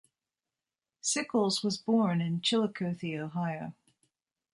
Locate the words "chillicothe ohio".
2.41-3.75